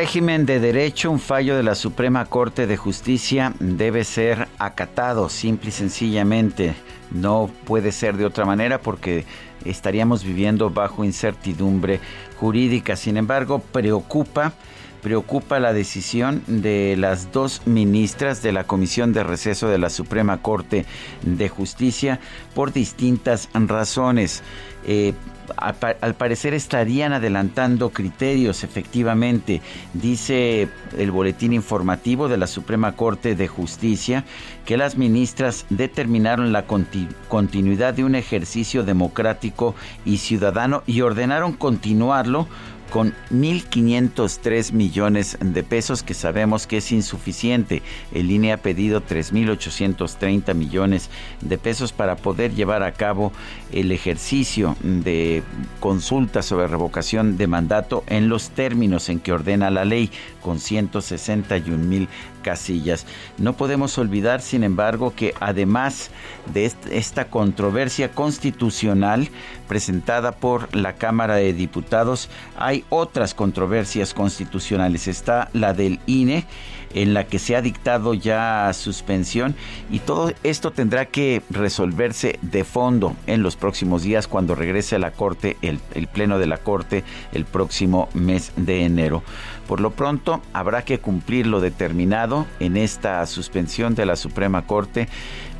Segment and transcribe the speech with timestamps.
[0.00, 5.68] Régimen de derecho, un fallo de la Suprema Corte de Justicia debe ser acatado, simple
[5.68, 6.74] y sencillamente.
[7.10, 9.26] No puede ser de otra manera porque
[9.66, 12.00] estaríamos viviendo bajo incertidumbre
[12.38, 12.96] jurídica.
[12.96, 14.54] Sin embargo, preocupa
[15.02, 20.40] preocupa la decisión de las dos ministras de la Comisión de Receso de la Suprema
[20.40, 20.86] Corte
[21.22, 22.20] de Justicia
[22.54, 24.42] por distintas razones.
[24.86, 25.12] Eh,
[25.56, 29.60] al parecer estarían adelantando criterios, efectivamente,
[29.94, 34.24] dice el boletín informativo de la Suprema Corte de Justicia,
[34.64, 42.46] que las ministras determinaron la continuidad de un ejercicio democrático y ciudadano y ordenaron continuarlo
[42.90, 47.82] con 1.503 millones de pesos, que sabemos que es insuficiente.
[48.12, 51.08] El INE ha pedido 3.830 millones
[51.40, 53.32] de pesos para poder llevar a cabo
[53.72, 55.42] el ejercicio de
[55.78, 60.10] consulta sobre revocación de mandato en los términos en que ordena la ley,
[60.42, 62.08] con 161 mil
[62.42, 63.06] casillas.
[63.38, 66.10] No podemos olvidar, sin embargo, que además
[66.52, 69.28] de esta controversia constitucional
[69.68, 75.08] presentada por la Cámara de Diputados, hay otras controversias constitucionales.
[75.08, 76.46] Está la del INE,
[76.94, 79.54] en la que se ha dictado ya suspensión
[79.90, 84.98] y todo esto tendrá que resolverse de fondo en los próximos días cuando regrese a
[84.98, 89.22] la Corte, el, Pleno de la Corte, el próximo mes de enero.
[89.68, 92.29] Por lo pronto, habrá que cumplir lo determinado
[92.60, 95.08] en esta suspensión de la Suprema Corte,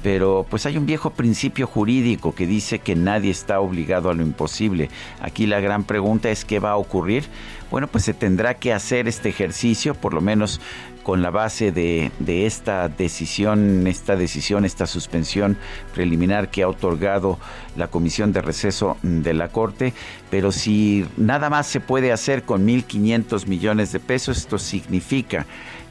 [0.02, 4.22] pero pues hay un viejo principio jurídico que dice que nadie está obligado a lo
[4.22, 4.88] imposible.
[5.20, 7.24] Aquí la gran pregunta es qué va a ocurrir.
[7.70, 10.60] Bueno, pues se tendrá que hacer este ejercicio, por lo menos
[11.02, 12.10] con la base de,
[12.46, 15.56] esta decisión, esta decisión, esta suspensión
[15.94, 17.38] preliminar que ha otorgado
[17.76, 19.92] la Comisión de Receso de la Corte,
[20.30, 25.46] pero si nada más se puede hacer con 1.500 millones de pesos, esto significa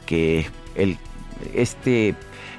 [0.06, 0.98] que el,
[1.54, 2.14] este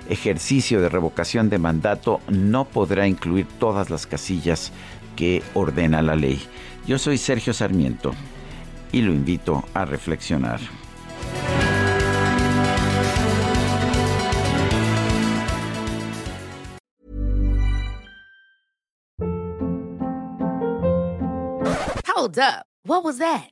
[0.10, 4.72] ejercicio de revocación de mandato no podrá incluir todas las casillas
[5.16, 6.42] que ordena la ley.
[6.88, 8.14] Yo soy Sergio Sarmiento
[8.92, 10.60] y lo invito a reflexionar.
[22.08, 22.66] Hold up.
[22.84, 23.52] What was that?